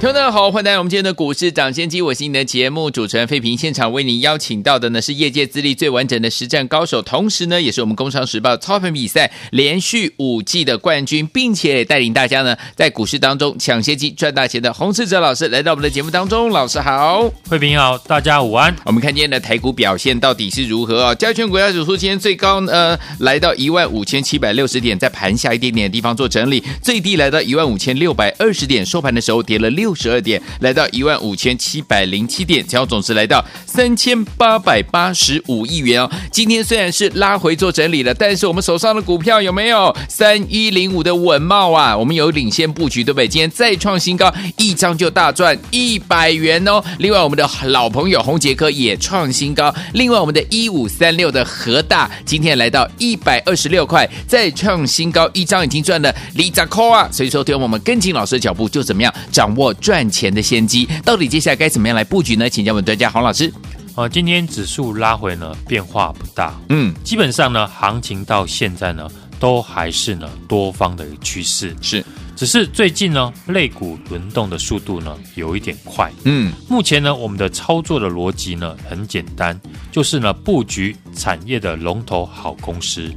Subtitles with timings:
[0.00, 3.54] 听众大家好，欢迎来到我们今天的股市涨先机，我是你的节目主持人费平。
[3.54, 16.48] 现场为你邀请到的呢是业界资历最完整的实战高手，同时呢也是我们工商时报操盘比赛连续五季的冠军，并且带领大家呢在股市当中抢先机赚大钱的洪世哲老师来到我们的节目当中。
[16.48, 18.74] 老师好，费平好，大家午安。
[18.86, 21.14] 我们看今天的台股表现到底是如何啊？
[21.14, 29.89] 加权股价指数今天最高呢来到一万五千七百六十点，在盘下一点点的地方做整理，最低来到一万五千六百二十点，收盘的时候跌了六。
[29.90, 36.08] 六十二点，来到一万五千七百零七点，成交总值来到三千八百八十五亿元哦。
[36.30, 41.96] 今天虽然是拉回做整理了，但是我们手上的股票有没有三一零五的稳茂啊？
[41.96, 43.26] 我们有领先布局，对不对？
[43.26, 46.80] 今天再创新高，一张就大赚一百元哦。
[47.00, 49.74] 另外，我们的老朋友宏捷科也创新高。
[49.94, 57.08] 另外，我们的一五三六的和大今天来到一百二十六块，再创新高，一张已经赚了里扎扣啊。
[57.10, 59.74] 所以说，对我们跟紧老师的脚步，就怎么样掌握。
[59.80, 62.48] 赚钱的先机，到底接下来该怎么样来布局呢？
[62.48, 63.52] 请教我们专家黄老师。
[63.96, 72.04] 呃，今天指数拉回呢，变化不大，嗯，基本上呢，行情到现在呢，都还是呢多方的趋势，是，
[72.36, 83.12] 只是最近呢，类股轮动的速度呢有一点快，嗯，目前呢，我们的操作的逻辑呢很简单，就是呢布局产业的龙头好公司，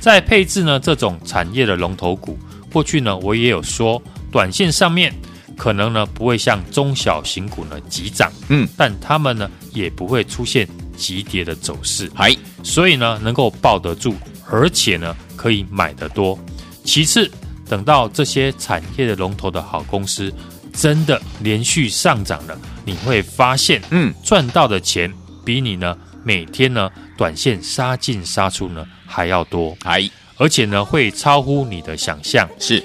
[0.00, 2.36] 在配置呢这种产业的龙头股，
[2.72, 5.14] 过去呢我也有说，短线上面。
[5.56, 14.14] 可能呢不会像中小型股呢急涨，嗯，但他们呢也不会出现急跌的走势，嗨，所以呢能够抱得住，
[14.50, 16.38] 而且呢可以买得多。
[16.84, 17.30] 其次，
[17.68, 20.32] 等到这些产业的龙头的好公司
[20.72, 25.12] 真的连续上涨了，你会发现，嗯，赚到的钱
[25.44, 32.82] 比你呢每天呢短线杀进杀出呢还要多，嗨，而且呢会超乎你的想象，是。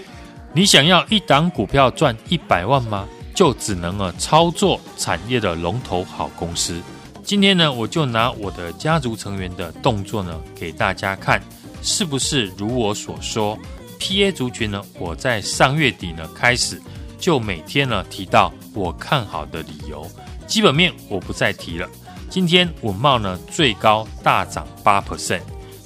[0.53, 3.07] 你想要一档股票赚一百万吗？
[3.33, 6.81] 就只能呃操作产业的龙头好公司。
[7.23, 11.41] 今天呢，我就拿我的家族成员的动作呢给大家看，
[11.81, 13.57] 是不是如我所说
[13.97, 16.81] ？PA 族群呢，我在上月底呢开始
[17.17, 20.05] 就每天呢提到我看好的理由，
[20.45, 21.87] 基本面我不再提了。
[22.29, 25.43] 今天稳懋呢最高大涨八 percent，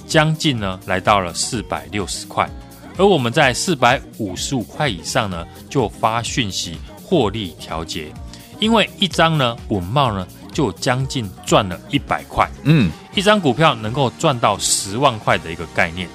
[0.08, 2.50] 将近呢来到了四百六十块。
[2.98, 8.12] 而我们在四百五十五块以上呢，就发讯息获利调节，
[8.58, 16.08] 因为一张呢稳懋呢就将近赚了一百块，嗯，一张股票能够赚到十万块的一个概念，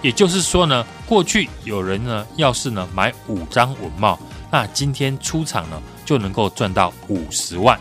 [0.00, 4.18] 也就是说呢，过去有人呢要是呢买五张稳懋，
[4.50, 7.78] 那今天出场呢就能够赚到五十万，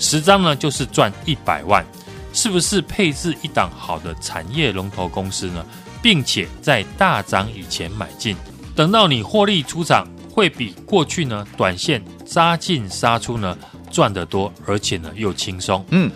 [0.00, 1.86] 十张呢就是赚一百万，
[2.32, 5.64] 是不是配置一档好的产业龙头公司呢？
[6.02, 8.36] 并且在大涨以前买进，
[8.74, 13.56] 等到你获利出场，会比过去呢短线杀进杀出呢
[13.90, 15.84] 赚得多，而且呢又轻松。
[15.90, 16.10] 嗯，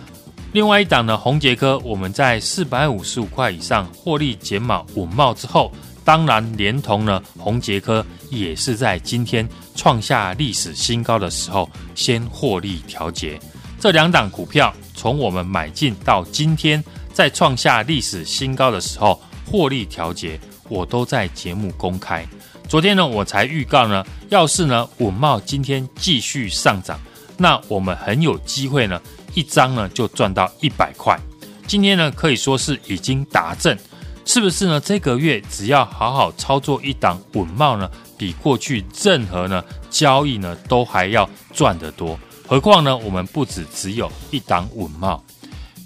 [0.51, 5.71] 另外一档呢，红杰科，我们在四百五十五块以上获利减码稳帽之后，
[6.03, 13.39] 当然连同呢红杰科也是在今天创下历史新高的时候先获利调节。
[13.79, 16.83] 这两档股票从我们买进到今天
[17.13, 19.21] 在创下历史新高的时候。
[19.49, 20.37] 获利调节，
[20.67, 22.27] 我都在节目公开。
[22.67, 26.99] 昨天呢，我才预告呢，要是呢稳懋今天继续上涨，
[27.37, 29.01] 那我们很有机会呢，
[29.33, 31.17] 一张呢就赚到一百块。
[31.65, 33.77] 今天呢可以说是已经达阵，
[34.25, 34.81] 是不是呢？
[34.81, 42.19] 这个月只要好好操作一档稳懋呢，比过去任何呢交易呢都还要赚得多。
[42.45, 45.17] 何况呢，我们不止只有一档稳懋，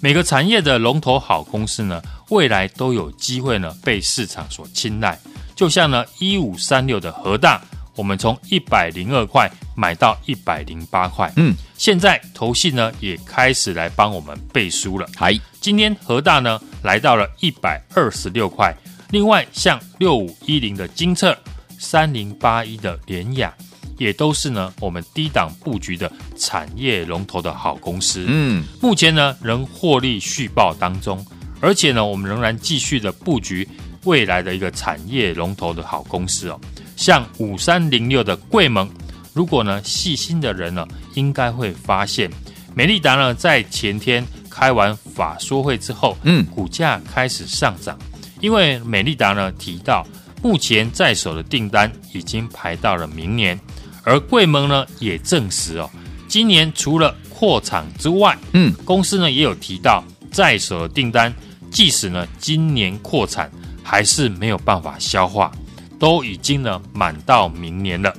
[0.00, 2.02] 每个产业的龙头好公司呢。
[2.32, 5.18] 未来都有机会呢被市场所青睐，
[5.54, 7.60] 就像呢一五三六的核大，
[7.94, 15.06] 我们从一百零二块买到一百零八块，嗯，现在投信呢也开始来帮我们背书了。
[15.14, 18.74] 嗨，今天核大呢来到了一百二十六块，
[19.10, 21.36] 另外像六五一零的金测，
[21.78, 23.52] 三零八一的联雅，
[23.98, 31.22] 也都是呢我们低档布局的产业龙头的好公司，嗯，目前呢仍获利续报当中。
[31.62, 33.66] 而且呢，我们仍然继续的布局
[34.02, 36.60] 未来的一个产业龙头的好公司哦，
[36.96, 38.90] 像五三零六的桂盟，
[39.32, 42.28] 如果呢细心的人呢，应该会发现，
[42.74, 47.96] 美利达呢在前天开完法说会之后，嗯，股价开始上涨，
[48.40, 50.04] 因为美利达呢提到，
[50.42, 53.56] 目前在手的订单已经排到了明年，
[54.02, 55.88] 而贵盟呢也证实哦，
[56.26, 61.32] 今年除了扩厂之外，嗯，公司呢也有提到在手的订单，
[61.72, 63.50] 即使呢今年扩产，
[63.82, 65.50] 还是没有办法消化，
[65.98, 68.14] 都已经呢满到明年了。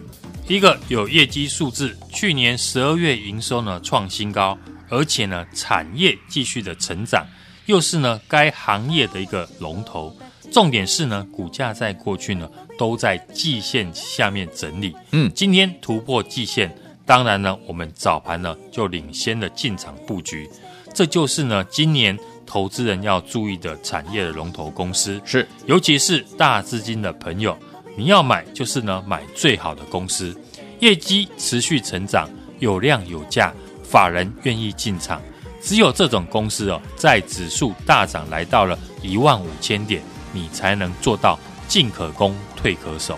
[0.47, 4.57] 一个有业绩数字，去年十二月营收呢创新高，
[4.89, 7.25] 而且呢产业继续的成长，
[7.67, 10.13] 又是呢该行业的一个龙头。
[10.51, 16.75] 重点是呢股价在过去呢都在季线下面整理，嗯，今天突破季线。
[17.05, 20.49] 当然呢，我们早盘呢就领先的进场布局，
[20.93, 27.57] 这就是呢今年投资人要注意的产业的龙头公司，是，尤其是大资金的朋友，
[27.97, 30.35] 你要买就是呢买最好的公司，
[30.79, 32.29] 业绩持续成长，
[32.59, 33.53] 有量有价，
[33.83, 35.21] 法人愿意进场，
[35.61, 40.01] 只有这种公司哦，在指数大涨来到了一万五千点，
[40.31, 43.17] 你才能做到进可攻退可守，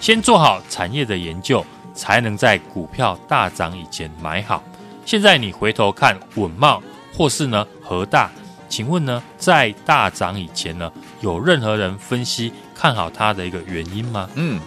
[0.00, 1.64] 先做好产业的研究。
[1.96, 4.60] 才能在股票大涨以前买好。
[5.06, 6.82] 现在你回头看稳茂
[7.16, 8.32] 或是呢和大，
[8.74, 10.90] 请问呢在大涨以前呢，
[11.20, 14.28] 有任何人分析看好它的一个原因吗？
[14.34, 14.60] 嗯，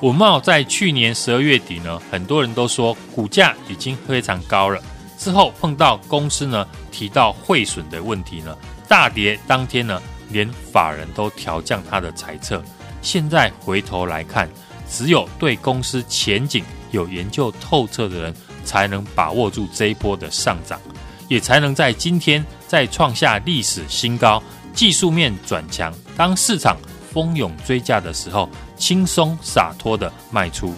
[0.00, 4.80] 稳懋在去年十二月底呢，很多人都说股价已经非常高了。
[5.18, 8.56] 之后碰到公司呢提到汇损的问题呢，
[8.88, 12.62] 大跌当天呢，连法人都调降他的猜测。
[13.02, 14.48] 现在回头来看。
[14.90, 18.34] 只有对公司前景有研究透彻的人，
[18.64, 20.80] 才能把握住这一波的上涨，
[21.28, 24.40] 也才能在今天再创下历史新高，
[24.72, 25.92] 技术面转强。
[26.16, 26.76] 当市场
[27.10, 30.72] 蜂拥追价的时候，轻松洒脱的卖出。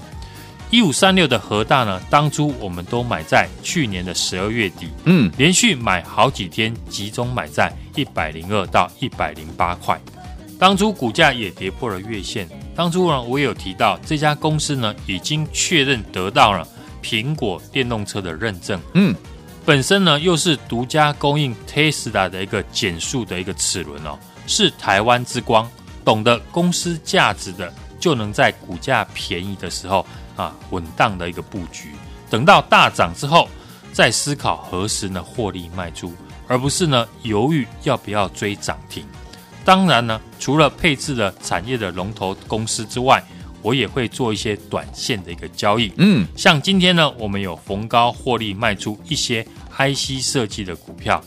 [0.71, 10.01] 一五三六的和大呢，当初我们都买在去年的十二月底，嗯，连续买好几天，集中买在一百零二到一百零八块。
[10.61, 12.49] 当初股价也跌破了月线。
[12.77, 16.65] 当初呢，我有提到这家公司呢，已经确认得到了
[17.03, 18.81] 苹果电动车的认证。
[18.95, 19.13] 嗯，
[19.65, 25.69] 本身呢又是独家供应 Tesla 的一个减速的一个齿轮哦，是台湾之光。
[26.03, 30.05] 懂得公司价值的，就能在股价便宜的时候
[30.35, 31.95] 啊，稳当的一个布局。
[32.31, 33.49] 等到大涨之后，
[33.93, 36.13] 再思考何时呢获利卖出，
[36.49, 39.05] 而不是呢犹豫要不要追涨停。
[39.63, 43.23] 当然呢，除了配置了产业的龙头公司之外，
[43.63, 45.93] 我也会做一些短线的一个交易。
[45.97, 49.47] 嗯，像今天呢，我们有逢高获利卖出一些
[49.77, 51.23] IC 设计的股票，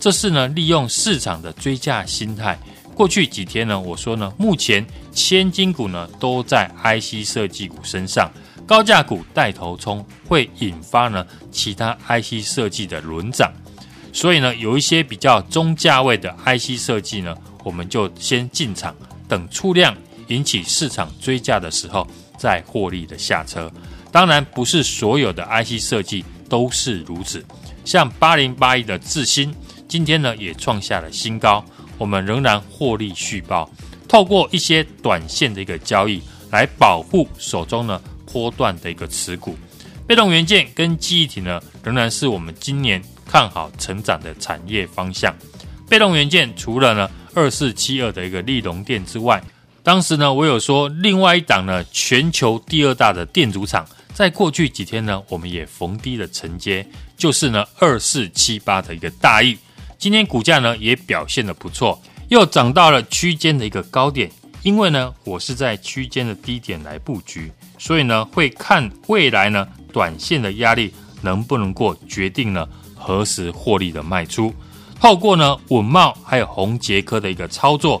[0.00, 2.58] 这是呢利用市场的追价心态。
[2.94, 8.30] 过去几天呢，我说呢，目前千金股呢都在 IC 设计股身上，
[8.66, 13.52] 高价股带头冲，会引发呢其他 IC 设计的轮涨。
[14.12, 17.36] 所以呢，有一些比较中价位的 IC 设计呢。
[17.64, 18.92] 我们就先进场，
[19.28, 19.96] 等出量
[20.28, 22.06] 引起市场追价的时候，
[22.38, 23.70] 再获利的下车。
[24.10, 27.44] 当然，不是所有的 IC 设计都是如此。
[27.84, 29.54] 像八零八一的智新，
[29.88, 31.64] 今天呢也创下了新高，
[31.98, 33.70] 我们仍然获利续报。
[34.08, 39.56] 透过一些短线的一个交易，来保护手中呢波段的一个持股。
[40.06, 45.34] 被动元件跟记忆体呢，仍然是我们今年看好成长的产业方向。
[45.88, 47.10] 被动元件除了呢。
[47.34, 49.42] 二四七二的一个利隆电之外，
[49.82, 53.84] 当时呢，我有说另外一档呢，全球第二大的电阻厂，
[54.14, 56.86] 在过去几天呢，我们也逢低的承接，
[57.16, 59.58] 就是呢二四七八的一个大亿，
[59.98, 64.30] 今天股价呢也表现得不错，又涨到了区间的一个高点。
[64.62, 74.54] 因为呢，我是在区间的低点来布局，所以呢会看未来呢短线的压力能不能过，决定呢何时获利的卖出。
[75.00, 78.00] 透过呢稳懋还有红捷科的一个操作，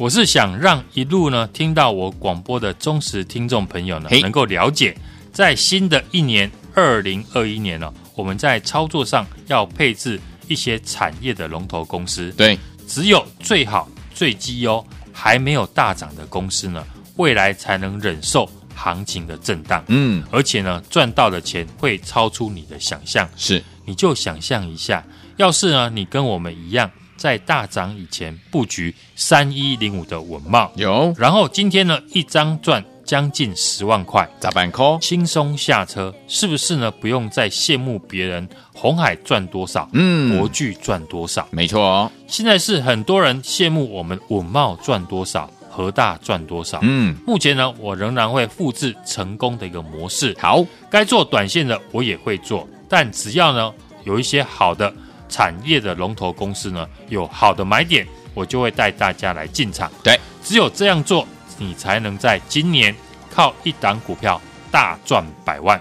[0.00, 4.96] 我是想让一路呢听到我广播的忠实听众朋友呢，能够了解，
[5.30, 12.32] 在新的一年二零二一年呢，我们在操作上要配置一些产业的龙头公司。
[12.32, 16.82] 对，只有最好最绩优还没有大涨的公司呢，
[17.16, 19.84] 未来才能忍受行情的震荡。
[19.88, 23.28] 嗯，而且呢赚到的钱会超出你的想象。
[23.36, 25.04] 是，你就想象一下。
[25.36, 26.90] 要是呢，你跟我们一样，
[27.20, 36.90] 在大涨以前布局三一零五的稳懋，有，然后今天呢，一张赚将近十万块，咋办扣，轻松下车，是不是呢？
[36.90, 42.10] 不用再羡慕别人红海赚多少，嗯，国巨赚多少，没错哦。
[42.26, 50.34] 现在是很多人羡慕我们稳懋赚多少，和大赚多少，嗯，目前呢，我仍然会复制成功的一个模式。
[50.40, 53.70] 好，该做短线的我也会做，但只要呢
[54.04, 54.90] 有一些好的。
[55.30, 59.90] 产业的龙头公司呢有好的买点，我就会带大家来进场。
[60.02, 62.94] 对，只有这样做，你才能在今年
[63.30, 64.38] 靠一档股票
[64.70, 65.80] 大赚百万。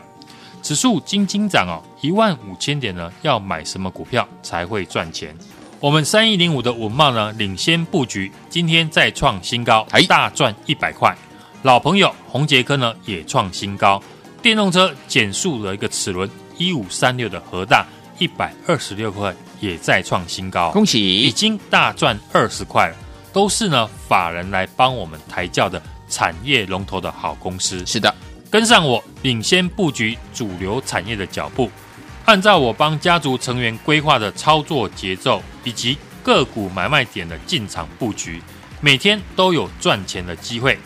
[0.62, 5.36] 指数金金涨哦，一万五千点呢，要买什么股票才会赚钱？
[5.79, 11.15] 我们三一零五的稳懋呢，领先布局，今天再创新高，还大赚一百块。
[11.63, 14.03] 老朋友红杰科呢也创新高，
[14.41, 17.88] 电动车减速的一个齿轮一五三六的核大
[18.19, 22.95] 一百二十六块也再创新高，恭喜，已经大赚二十块了，
[23.33, 27.83] 都是呢法人来帮我们抬轿的产业龙头的好公司。
[27.85, 28.13] 是的，
[28.49, 31.71] 跟上我领先布局主流产业的脚步。
[32.25, 38.39] 按照我帮家族成员规划的操作节奏，以及个股买卖点的进场布局，
[38.81, 40.77] 每天都有赚钱的机会。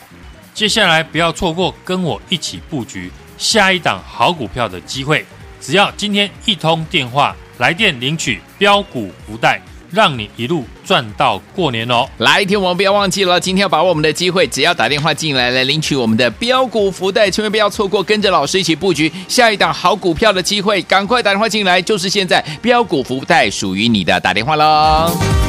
[0.54, 5.26] 接下来不要错过跟我一起布局下一档好股票的机会。
[5.64, 9.60] 只要今天一通电话来电领取标股福袋。
[9.90, 12.04] 让你一路赚到过年哦！
[12.18, 25.43] 来，听我们不要忘记了，今天要把握我们的机会，只要打电话进来来领取我们的标股福袋，千万不要错过，跟着老师一起布局下一档好股票的机会，赶快打电话进来，就是现在，标股福袋属于你的，打电话喽！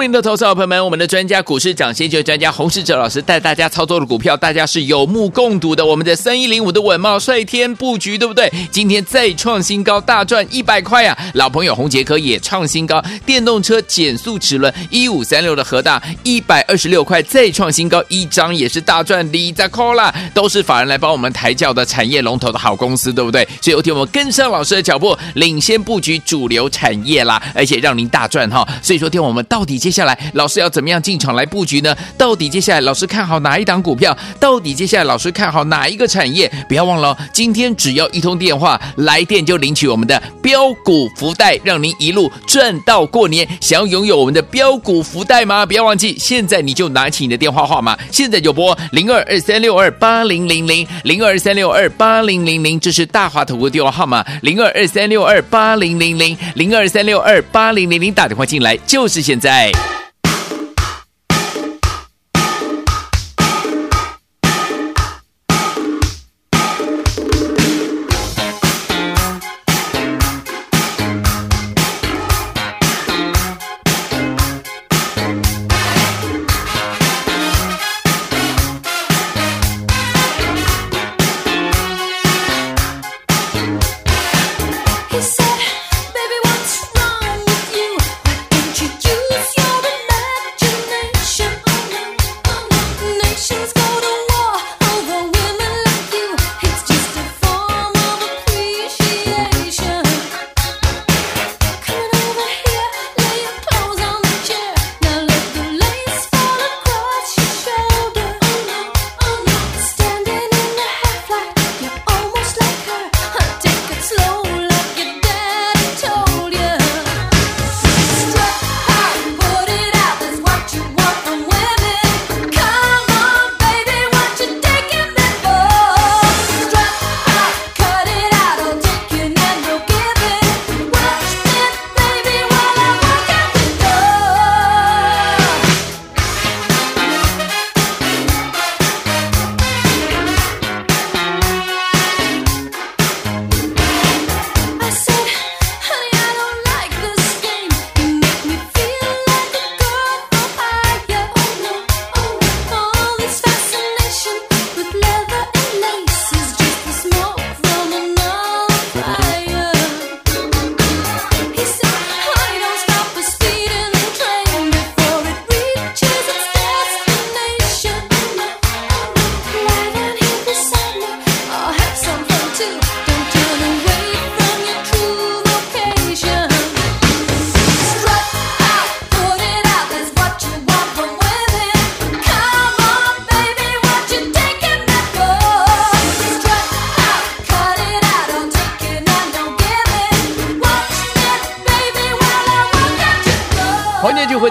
[0.00, 5.84] 欢迎的投资好朋友们，我们的专家股市涨先机专家洪世哲老师带大家操作的股票，大家是有目共睹的。
[5.84, 8.50] 我们的三一零五的稳茂率天布局，对不对？
[8.70, 11.14] 今天再创新高，大赚一百块呀！
[11.34, 23.46] 老朋友洪杰科也创新高，电动车减速齿轮一五三六的和大一百二十六块再创新高，一张也是大赚李在扣啦，都是法人来帮我们抬轿的产业龙头的好公司，对不对？
[23.60, 28.66] 所以有天我们跟上老师的脚步，领先布局主流产业啦，而且让您大赚哈！
[28.82, 31.92] 所以说天我们到底接下来老师要怎么样进场来布局呢？
[32.16, 34.16] 到底接下来老师看好哪一档股票？
[34.38, 36.48] 到底接下来老师看好哪一个产业？
[36.68, 43.44] 不要忘了，今天只要一通电话来电就领取我们的标股福袋，让您一路赚到过年。
[43.60, 45.66] 想要拥有我们的标股福袋吗？
[45.66, 59.72] 不要忘记，现在你就拿起你的电话号码，现在就拨零二二三六二八零零零零二三六二八零零零，这是大华投顾电话号码零二二三六二八零零零零二三六二八零零零，打电话进来就是现在。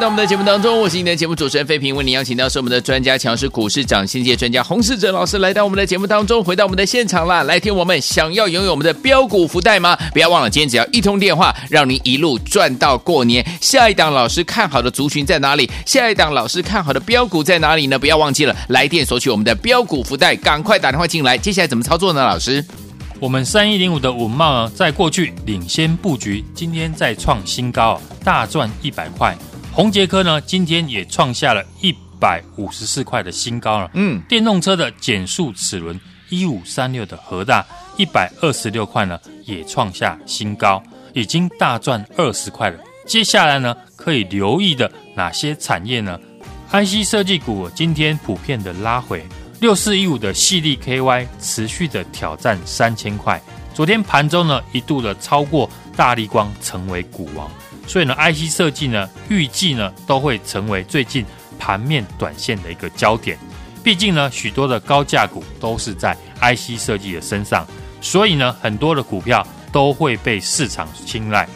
[0.09, 7.43] 我们的节目当中，我是你的节目主持人费平，为您邀请到是我们的专家强势股市涨先机专家洪世哲老师来到我们的节目当中，回到我们的现场啦。
[7.43, 9.95] 来听我们想要拥有我们的标股福袋吗？
[10.11, 13.45] 不要忘了，今天只要一通电话，让您一路赚到过年。
[13.61, 15.69] 下一档老师看好的族群在哪里？
[15.85, 17.99] 下一档老师看好的标股在哪里呢？
[17.99, 21.37] 不要忘记了，来电索取我们的标股福袋，赶快打电话进来。
[21.37, 22.25] 接下来怎么操作呢？
[22.25, 22.65] 老师，
[23.19, 29.37] 我们三一零五的稳懋呢，在过去领先布局，今天再创新高，大赚一百块。
[29.71, 33.89] 宏杰科呢，今天也创下了一百五十四块的新高了。
[33.93, 35.97] 嗯，电动车的减速齿轮
[36.29, 40.83] 一五三六的和大一百二十六块呢，也创下新高，
[41.13, 42.77] 已经大赚二十块了。
[43.05, 46.19] 接下来呢，可以留意的哪些产业呢
[46.71, 49.25] ？IC 设计股今天普遍的拉回，
[49.61, 53.41] 六四一五的细力 KY 持续的挑战三千块，
[53.73, 57.49] 昨天盘中呢一度的超过大力光，成为股王。
[57.89, 61.25] 所以呢，IC 设计呢，预计呢都会成为最近
[61.57, 63.35] 盘面短线的一个焦点。
[63.83, 67.65] 毕竟呢，许多的高价股都是在 IC 设计的身上，
[67.99, 71.49] 所以呢，很多的股票都会被市场青睐。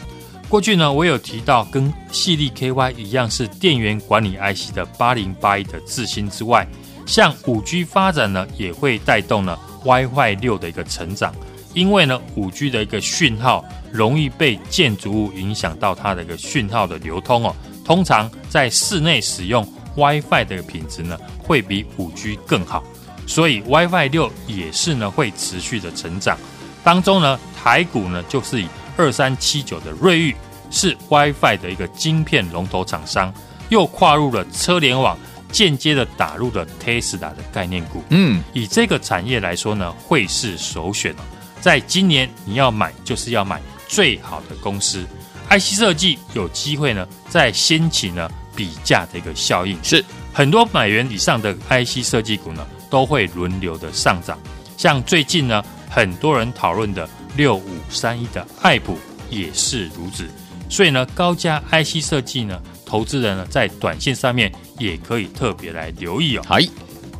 [0.48, 6.66] 过去呢，我有提到跟矽力 KY 一样是电源管理 IC 的八零八一的智新之外，
[7.06, 11.32] 像五 G 发展呢，也会带动呢 WiFi 六的一个成长。
[11.74, 17.54] 因为呢，五 G 的一个讯号容易被建筑物影响到它的一个讯号的流通哦。
[17.84, 19.62] 通常在室内使用
[19.96, 22.82] WiFi 的品质呢，会比五 G 更好，
[23.26, 26.38] 所以 WiFi 六也是呢会持续的成长。
[26.82, 30.34] 当中呢，台股呢就是以二三七九的瑞昱
[30.70, 33.32] 是 WiFi 的一个晶片龙头厂商，
[33.68, 35.18] 又跨入了车联网，
[35.50, 38.02] 间接的打入了 Tesla 的概念股。
[38.10, 41.22] 嗯，以这个产业来说呢，会是首选哦。
[41.64, 45.02] 在今年，你要买就是要买最好的公司
[45.48, 54.38] ，IC 设计有机会呢，再掀起呢比价的一个效应，是很多百元以上的 IC 设计股呢都会轮流的上涨。
[54.76, 58.98] 像最近呢，很多人讨论的六五三一的爱普
[59.30, 60.28] 也是如此。
[60.68, 66.42] 所以呢，高价 IC 设计呢，投资人呢在短线上面也可以特别来留意哦。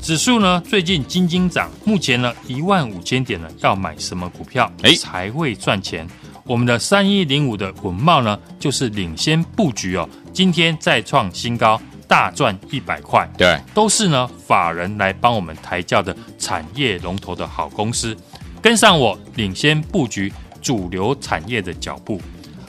[0.04, 0.06] 好。
[0.06, 6.06] 指数呢，最近金金涨，目前呢一万五千点呢，要买什么股票才会赚钱？
[6.44, 13.26] 我们的三一零五的文茂呢，就是领先布局哦，今天再创新高，大赚一百块。
[13.38, 18.14] 对，都是呢法人来帮我们抬轿的产业龙头的好公司，
[18.60, 22.20] 跟上我领先布局主流产业的脚步，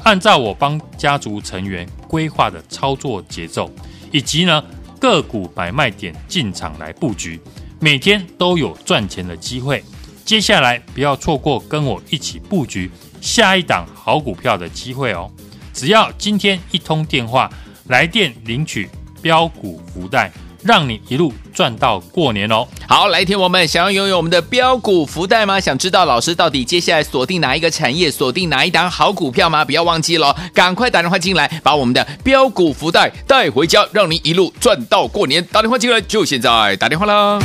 [0.04, 3.70] 按照我帮家族成员规划的操作节奏，
[4.14, 4.64] 以及呢。
[5.00, 7.40] 个股买卖点进场来布局，
[7.80, 9.84] 每天都有赚钱的机会。
[10.24, 12.90] 接下来不要错过跟我一起布局
[13.22, 15.32] 下一档好股票的机会哦！
[15.72, 17.48] 只要今天一通电话
[17.90, 18.90] 来电领取
[19.22, 20.32] 标股福袋。
[20.66, 22.68] 让你一路赚到过年哦！
[22.88, 25.60] 好，来听我们想要拥有我们的标股福袋吗？
[25.60, 29.64] 想知道老师到底接下来锁定哪一个产业，锁定哪一档好股票吗？
[29.64, 35.46] 不要忘记了，赶快打电话进来，把我们的标股福袋带回家，让您一路赚到过年。
[35.52, 37.40] 打电话进来就现在打电话啦！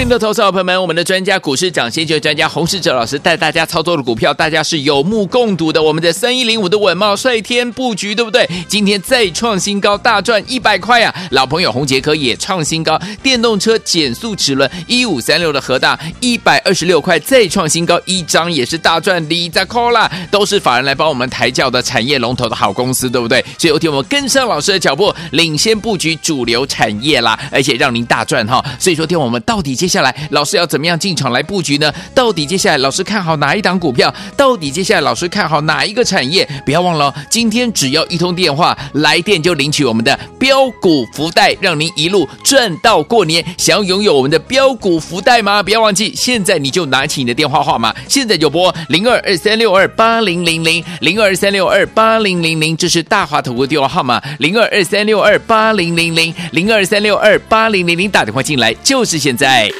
[0.00, 5.82] 聪明的投资好朋友们，我们的专家股市涨先机专家洪世哲老师带大家操作的股票，大家是有目共睹的。
[5.82, 8.48] 我们的三一零五的稳茂率天布局，对不对？
[8.66, 11.14] 今天再创新高，大赚一百块啊！
[11.32, 23.44] 老朋友洪杰科也创新高，电动车减速齿轮一五三六的和大一百二十六块再创新高，一张也是大赚李在扣啦，都是法人来帮我们抬轿的产业龙头的好公司，对不对？
[23.58, 28.64] 所以有天我们跟上老师的脚步，领先布局主流产业啦，而且让您大赚哈！
[28.78, 29.76] 所以说，天我们到底。
[29.80, 31.92] 接下来老师要怎么样进场来布局呢？
[32.14, 34.14] 到底接下来老师看好哪一档股票？
[34.36, 36.48] 到底接下来老师看好哪一个产业？
[36.64, 43.44] 不要忘了，今天只要一通电话来电就领取我们的标股福袋，让您一路赚到过年。
[43.58, 45.62] 想要拥有我们的标股福袋吗？
[45.62, 59.70] 不要忘记，现在你就拿起你的电话号码，现在就拨零二二三六二八零零零零二三六二八零零零，这是大华投顾电话号码零二二三六二八零零零零二三六二八零零零，打电话进来就是现在。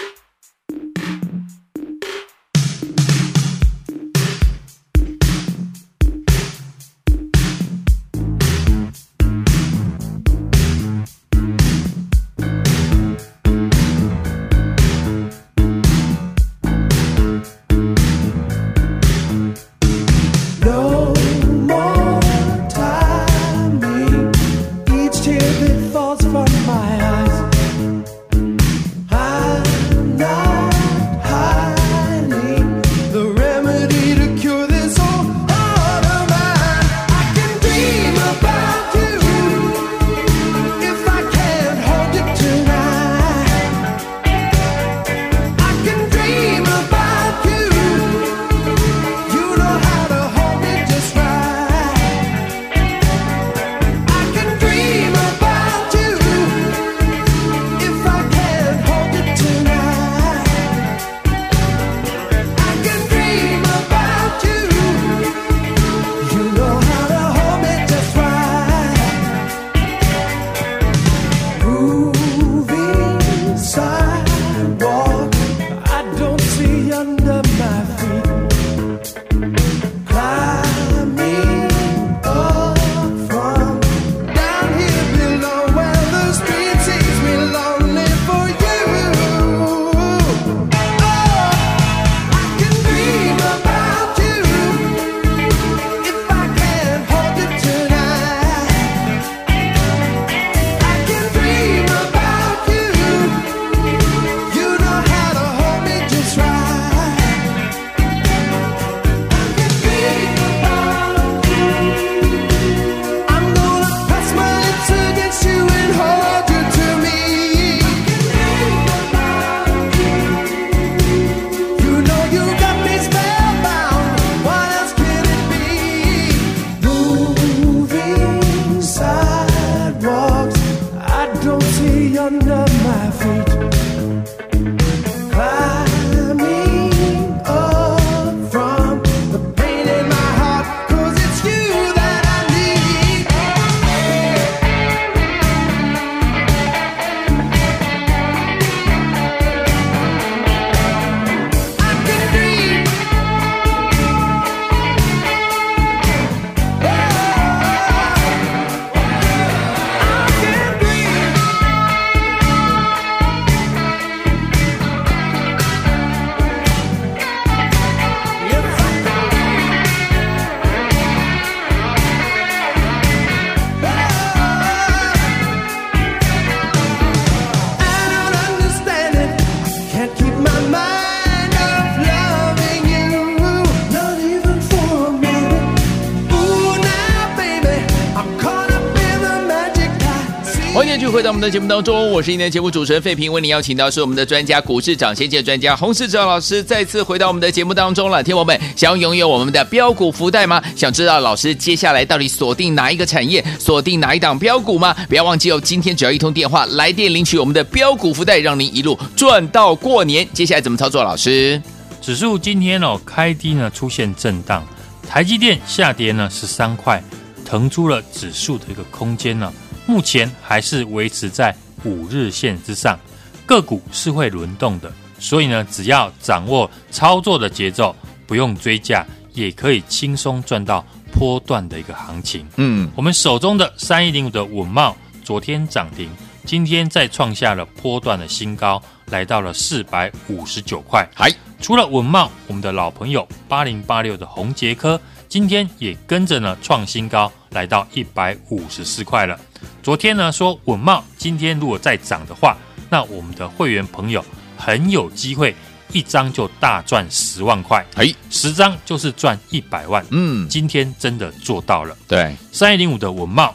[191.40, 198.22] 们的节目当中，我是今天的节目主持人费平，为您邀请到是我们的专家股市涨先见专家洪世哲老师，再次回到我们的节目当中了。
[198.22, 200.62] 听友们，想要拥有我们的标股福袋吗？
[200.76, 204.94] 想知道老师接下来到底锁定哪一个产业，锁定哪一档标股吗？
[205.08, 210.28] 不要忘记哦，今天只要一通电话来电领取我们的标股福袋，让您一路赚到过年。
[210.34, 211.02] 接下来怎么操作？
[211.02, 211.58] 老师，
[212.02, 214.62] 指数今天哦开低呢，出现震荡，
[215.08, 217.02] 台积电下跌呢十三块，
[217.46, 219.50] 腾出了指数的一个空间呢。
[219.90, 222.96] 目前还是维持在五日线之上，
[223.44, 232.46] 个股是会轮动的，所以呢，只要掌握操作的节奏，不用追价，也可以轻松赚到波段的一个行情。
[232.54, 236.08] 嗯，我们手中的三一零五的稳茂，昨天涨停，
[236.44, 241.04] 今天再创下了波段的新高，来到了四百五十九块。
[241.12, 249.36] 还除了稳茂，我们的老朋友八零八六的红杰科，今天也跟着呢创新高，来到一百五十四块了。
[249.82, 252.56] 昨天呢说稳茂，今天如果再涨的话，
[252.88, 254.24] 那我们的会员朋友
[254.56, 255.54] 很有机会
[255.92, 260.04] 一张就大赚十万块，哎，十张就是赚一百万。
[260.10, 261.96] 嗯，今天真的做到了。
[262.06, 263.54] 对，三一零五的稳茂，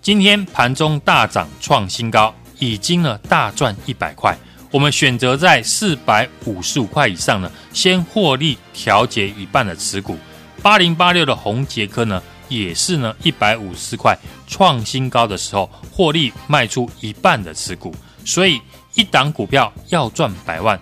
[0.00, 4.36] 今天盘中大涨创新高，已经呢大赚一百块。
[4.70, 10.18] 我们选择在四百五十五块以上呢，先获利调节一半的持股。
[10.62, 14.18] 八零八六的红杰科呢，也是呢一百五十块。
[14.48, 18.60] 创新高的时候，获利卖出一半的持股，所以
[18.94, 20.80] 一档股票要赚百万，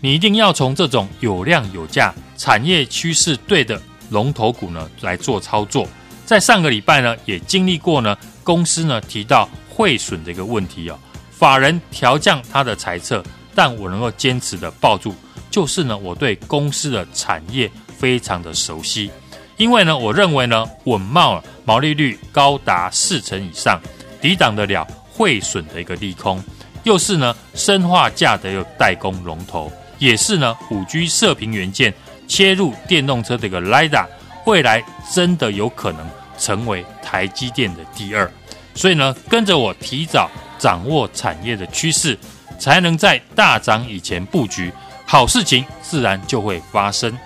[0.00, 5.86] 你一定要从这种有量有价、产业趋势对的龙头股呢来做操作。
[6.24, 10.98] 在上个礼拜呢，也经历过呢，公司呢提到汇损的一个问题哦，
[11.30, 13.22] 法人调降他的财测，
[13.54, 15.14] 但我能够坚持的抱住，
[15.50, 19.10] 就是呢，我对公司的产业非常的熟悉。
[19.56, 23.80] 因为呢，我认为呢，稳懋毛利率高达四成以上，
[24.20, 26.42] 抵挡得了汇损的一个利空，
[26.84, 31.92] 又是呢，砷化价的一个代工龙头，也是呢，五 G 射频元件
[32.26, 34.06] 切入电动车的一个 LiDAR，
[34.46, 34.82] 未来
[35.14, 36.04] 真的有可能
[36.38, 38.30] 成为台积电的第二。
[38.74, 42.18] 所以呢，跟着我提早掌握产业的趋势，
[42.58, 44.72] 才能在大涨以前布局，
[45.04, 47.16] 好事情自然就会发生，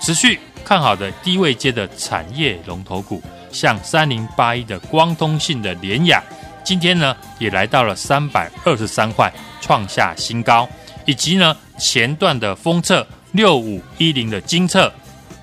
[0.00, 0.38] 持续。
[0.72, 6.24] 看好的低位阶的产业龙头股，像三零八一的光通信的联雅，
[6.64, 9.30] 今天呢也来到了三百二十三块，
[9.60, 10.66] 创下新高。
[11.04, 14.90] 以及呢前段的封测六五一零的精测，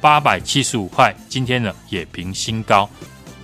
[0.02, 2.90] 八百七十五块，今天呢也平新高，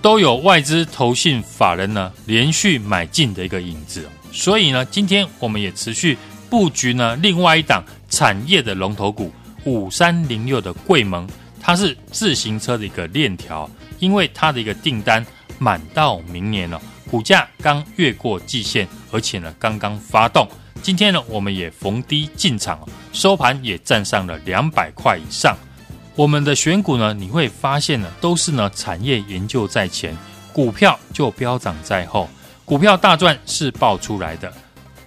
[0.02, 4.08] 都有外资投信法人呢连续买进的一个影子。
[4.32, 6.18] 所以呢，今天我们也持续
[6.50, 11.24] 布局呢另外一档产业的龙头股五三零六的贵盟。
[11.66, 15.26] 它是自行车的一个链条，因为它的一个订单
[15.58, 20.46] 满到明年了，股价刚越过季线，而且呢刚刚发动。
[20.80, 25.56] 今天呢我们也逢低进场，收盘也站上了两百块以上。
[26.14, 30.16] 我们的选股呢，你会发现呢都是呢产业研究在前，
[30.52, 32.30] 股票就飙涨在后，
[32.64, 34.52] 股票大赚是爆出来的。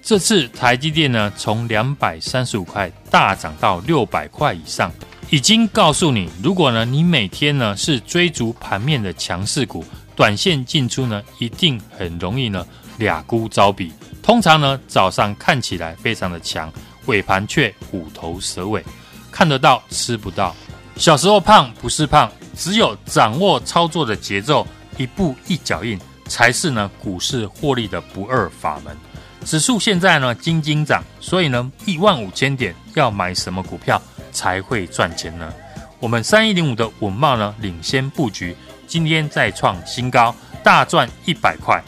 [0.01, 4.91] 这次台积电呢从两百三十五块大涨到六百块以上。
[5.31, 9.85] 已经告诉你，如果呢，你每天呢是追逐盘面的强势股，
[10.15, 12.65] 短线进出呢，一定很容易呢
[12.97, 13.93] 俩孤招比。
[14.23, 16.73] 通常呢，早上看起来非常的强，
[17.05, 18.83] 尾盘却虎头蛇尾，
[19.31, 20.55] 看得到吃不到。
[20.95, 24.65] 小时候胖不是胖，只有掌握操作的节奏，
[24.97, 28.97] 一步一脚印，才是呢股市获利的不二法门。
[29.45, 34.02] 指数现在呢惊惊涨，所以呢一万五千点要买什么股票？
[34.32, 35.52] 才会赚钱呢。
[35.99, 41.84] 我们三一零五的稳懋呢，领先布局，今天再创新高，大赚一百块。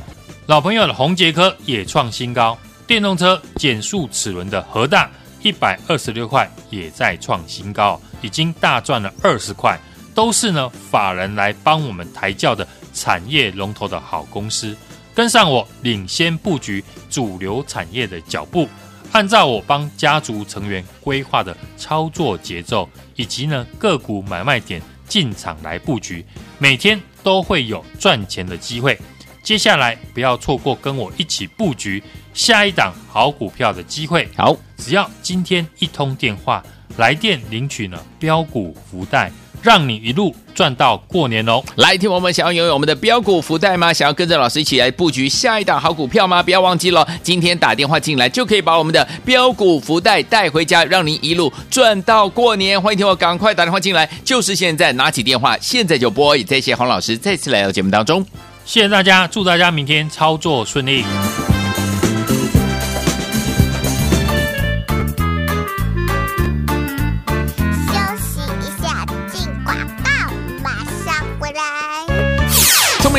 [0.47, 5.09] 老朋友的宏捷科也创新高，电动车减速齿轮的核大
[5.43, 9.79] 一百二十六块也在创新高，已经大赚了二十块。
[10.13, 14.75] 都是呢法人来帮我们抬轿的产业龙头的好公司，
[15.13, 18.67] 跟上我领先布局主流产业的脚步。
[19.11, 26.25] 按照我帮家族成员规划的操作节奏，以及呢个股买卖点进场来布局，
[26.57, 28.97] 每天都会有赚钱的机会。
[29.43, 32.01] 接下来不要错过跟我一起布局
[32.33, 34.29] 下一档好股票的机会。
[34.37, 36.63] 好，只要今天一通电话
[36.95, 39.29] 来电领取呢标股福袋。
[39.61, 41.61] 让你一路赚到过年哦！
[41.75, 43.93] 来，听我们想要拥有我们的标股福袋吗？
[43.93, 46.41] 想要跟着老师一起来布局下一档好股票吗？
[46.41, 52.81] 不要忘记了，今天打电话进来就可以把我们的标股福袋带回家，让您一路赚到过年。
[52.81, 56.35] 欢迎听我赶快打电话进来，就是现在拿起电话，现在就拨。
[56.35, 58.25] 也谢谢黄老师再次来到节目当中，
[58.65, 61.03] 谢谢大家，祝大家明天操作顺利。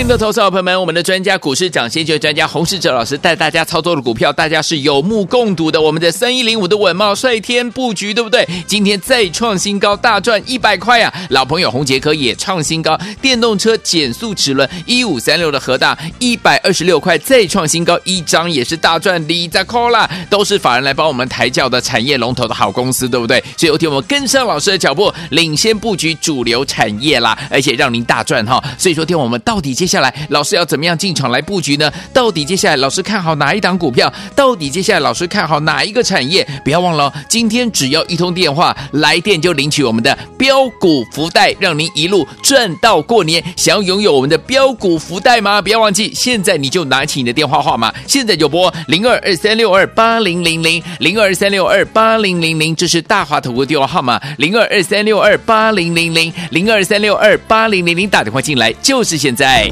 [0.02, 5.80] 聪明的投资者朋友们，我们的专家股市涨先机专家洪世哲老师带大家操作的股票，大家是有目共睹的。
[5.80, 8.44] 我们的三一零五的稳茂率天布局，对不对？
[8.66, 11.14] 今天再创新高，大赚一百块啊！
[11.30, 23.38] 老朋友洪杰科也创新高，电动车减速齿轮一五三六的和大一百二十六块再创新高，一张也是大赚李在扣啦，都是法人来帮我们抬轿的产业龙头的好公司，对不对？
[23.56, 28.60] 所以有天我们跟上老师的脚步，领先布局主流产业啦，而且让您大赚哈！
[28.76, 31.92] 所以说，天我们到底接下来老师要怎么样进场来布局呢？
[32.14, 34.10] 到底接下来老师看好哪一档股票？
[34.34, 36.46] 到底接下来老师看好哪一个产业？
[36.64, 43.42] 不要忘了，今天只要一通电话来电就领取我们的标股福袋，让您一路赚到过年。
[43.54, 45.60] 想要拥有我们的标股福袋吗？
[45.60, 59.71] 不要忘记，现在你就拿起你的电话号码，现在就拨零二二三六二八零零零零二三六二八零零零，这是大华投顾电话号码零二二三六二八零零零零二三六二八零零零，打电话进来就是现在。